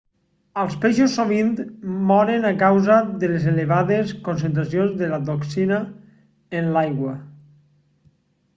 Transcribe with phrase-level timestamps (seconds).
[0.59, 1.51] els peixos sovint
[2.11, 5.81] moren a causa de les elevades concentracions de la toxina
[6.61, 7.17] en l'aigua